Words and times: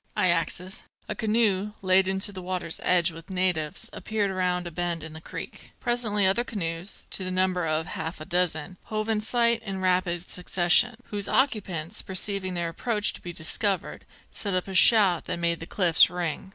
I 0.17 0.29
axes." 0.29 0.81
A 1.07 1.13
canoe, 1.13 1.73
laden 1.83 2.17
to 2.21 2.31
the 2.31 2.41
water's 2.41 2.81
edge 2.83 3.11
with 3.11 3.29
natives, 3.29 3.87
appeared 3.93 4.31
round 4.31 4.65
a 4.65 4.71
bend 4.71 5.03
in 5.03 5.13
the 5.13 5.21
creek. 5.21 5.73
Presently 5.79 6.25
other 6.25 6.43
canoes, 6.43 7.05
to 7.11 7.23
the 7.23 7.29
number 7.29 7.67
of 7.67 7.85
half 7.85 8.19
a 8.19 8.25
dozen, 8.25 8.77
hove 8.85 9.09
in 9.09 9.21
sight 9.21 9.61
in 9.61 9.79
rapid 9.79 10.27
succession, 10.27 10.95
whose 11.11 11.29
occupants, 11.29 12.01
perceiving 12.01 12.55
their 12.55 12.69
approach 12.69 13.13
to 13.13 13.21
be 13.21 13.31
discovered, 13.31 14.07
set 14.31 14.55
up 14.55 14.67
a 14.67 14.73
shout 14.73 15.25
that 15.25 15.37
made 15.37 15.59
the 15.59 15.67
cliffs 15.67 16.09
ring. 16.09 16.49